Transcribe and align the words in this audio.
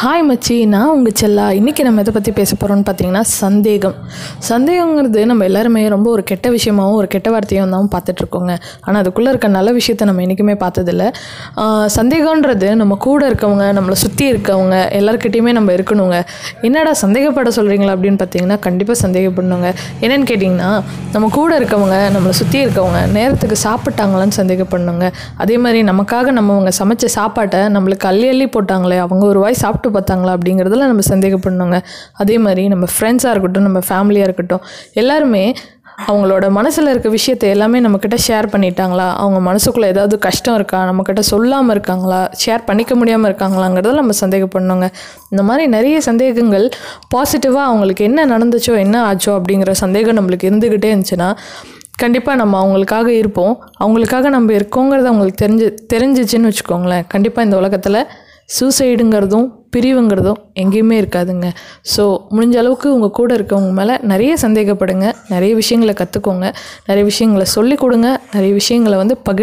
Hi 0.00 0.22
மச்சி. 0.26 0.56
நான் 0.72 0.90
உங்கள் 0.96 1.14
செல்லா. 1.20 1.44
இன்றைக்கி 1.58 1.82
நம்ம 1.86 2.02
எதை 2.02 2.12
பற்றி 2.16 2.32
பேச 2.38 2.50
போகிறோம்னு 2.58 2.84
பார்த்தீங்கன்னா 2.88 3.22
சந்தேகம். 3.28 3.94
சந்தேகங்கிறது 4.48 5.20
நம்ம 5.30 5.46
எல்லாருமே 5.48 5.80
ரொம்ப 5.94 6.08
ஒரு 6.16 6.22
கெட்ட 6.30 6.46
விஷயமாகவும் 6.56 6.98
ஒரு 6.98 7.08
கெட்ட 7.14 7.28
வார்த்தையும் 7.34 7.72
தான் 7.74 7.88
பார்த்துட்ருக்கோங்க 7.94 8.52
ஆனால் 8.84 8.98
அதுக்குள்ளே 9.02 9.30
இருக்க 9.32 9.48
நல்ல 9.56 9.70
விஷயத்த 9.78 10.08
நம்ம 10.10 10.22
என்றைக்குமே 10.24 10.54
பார்த்ததில்ல. 10.64 11.06
சந்தேகன்றது 11.96 12.68
நம்ம 12.82 12.98
கூட 13.06 13.22
இருக்கவங்க 13.30 13.64
நம்மளை 13.78 13.96
சுற்றி 14.04 14.26
இருக்கவங்க 14.32 14.76
எல்லாருக்கிட்டேயுமே 14.98 15.54
நம்ம 15.58 15.72
இருக்கணுங்க. 15.78 16.18
என்னடா 16.68 16.92
சந்தேகப்பட 17.04 17.52
சொல்கிறீங்களா 17.58 17.94
அப்படின்னு 17.96 18.20
பார்த்தீங்கன்னா 18.22 18.58
கண்டிப்பாக 18.68 18.98
சந்தேகப்படணுங்க. 19.04 19.72
என்னென்னு 20.04 20.28
கேட்டிங்கன்னா 20.32 20.70
நம்ம 21.16 21.32
கூட 21.38 21.50
இருக்கவங்க 21.62 21.98
நம்மளை 22.18 22.36
சுற்றி 22.42 22.60
இருக்கவங்க 22.66 23.02
நேரத்துக்கு 23.16 23.58
சாப்பிட்டாங்களான்னு 23.66 24.38
சந்தேகப்படணுங்க. 24.40 25.08
அதே 25.44 25.58
மாதிரி 25.66 25.82
நமக்காக 25.90 26.36
நம்மவங்க 26.40 26.72
சமைச்ச 26.80 27.12
சாப்பாட்டை 27.18 27.64
நம்மளுக்கு 27.78 28.08
அள்ளி 28.12 28.30
அள்ளி 28.34 28.48
போட்டாங்களே 28.58 29.00
அவங்க 29.08 29.26
ஒரு 29.32 29.42
வாய் 29.46 29.60
சாப்பிட்டு 29.88 29.96
பார்த்தாங்களா 29.96 30.36
அப்படிங்கிறதுல 30.36 30.86
நம்ம 30.90 31.02
சந்தேகப்படணுங்க. 31.14 31.78
அதே 32.22 32.36
மாதிரி 32.44 32.62
நம்ம 32.74 32.86
ஃப்ரெண்ட்ஸாக 32.94 33.34
இருக்கட்டும் 33.34 33.66
நம்ம 33.68 33.80
ஃபேமிலியாக 33.88 34.28
இருக்கட்டும் 34.28 34.62
எல்லாருமே 35.02 35.44
அவங்களோட 36.08 36.46
மனசில் 36.56 36.90
இருக்க 36.90 37.08
விஷயத்தை 37.14 37.46
எல்லாமே 37.54 37.78
நம்மக்கிட்ட 37.84 38.16
ஷேர் 38.26 38.46
பண்ணிட்டாங்களா? 38.52 39.06
அவங்க 39.22 39.38
மனசுக்குள்ளே 39.48 39.86
ஏதாவது 39.92 40.16
கஷ்டம் 40.26 40.56
இருக்கா? 40.58 40.80
நம்மக்கிட்ட 40.88 41.22
சொல்லாமல் 41.30 41.74
இருக்காங்களா? 41.74 42.20
ஷேர் 42.42 42.62
பண்ணிக்க 42.68 42.94
முடியாமல் 43.00 43.28
இருக்காங்களாங்கிறத 43.30 43.94
நம்ம 44.00 44.14
சந்தேகப்படணுங்க. 44.20 44.88
இந்த 45.32 45.42
மாதிரி 45.48 45.64
நிறைய 45.74 45.96
சந்தேகங்கள் 46.08 46.66
பாசிட்டிவாக 47.14 47.64
அவங்களுக்கு 47.70 48.06
என்ன 48.10 48.26
நடந்துச்சோ 48.34 48.76
என்ன 48.84 48.96
ஆச்சோ 49.08 49.32
அப்படிங்கிற 49.38 49.74
சந்தேகம் 49.84 50.18
நம்மளுக்கு 50.20 50.48
இருந்துக்கிட்டே 50.50 50.92
இருந்துச்சுன்னா 50.94 51.30
கண்டிப்பாக 52.04 52.36
நம்ம 52.40 52.54
அவங்களுக்காக 52.62 53.08
இருப்போம். 53.22 53.54
அவங்களுக்காக 53.84 54.26
நம்ம 54.36 54.52
இருக்கோங்கிறது 54.60 55.10
அவங்களுக்கு 55.12 55.42
தெரிஞ்சு 55.44 55.66
தெரிஞ்சிச்சுன்னு 55.92 56.50
வச்சுக்கோங்களேன். 56.50 57.06
கண்டிப்பாக 57.14 57.46
இந்த 57.48 57.56
உலகத்தில் 57.62 58.00
சூசைடுங்கிறதும் 58.56 59.56
பிரிவுங்கிறதும் 59.76 60.38
எங்கேயுமே 60.54 60.96
இருக்காதுங்க. 61.02 61.48
ஸோ 61.96 62.18
முடிஞ்ச 62.30 62.56
அளவுக்கு 62.56 62.94
உங்கள் 62.94 63.10
கூட 63.10 63.34
இருக்கவங்க 63.34 63.70
மேலே 63.70 63.98
நிறைய 64.02 64.36
சந்தேகப்படுங்க 64.42 65.12
நிறைய 65.28 65.54
விஷயங்களை 65.54 65.94
கற்றுக்கோங்க 65.94 66.54
நிறைய 66.86 67.04
விஷயங்களை 67.04 67.44
சொல்லிக் 67.44 67.78
கொடுங்க 67.78 68.20
நிறைய 68.32 68.52
விஷயங்களை 68.54 68.98
வந்து 68.98 69.16
பகிர் 69.24 69.36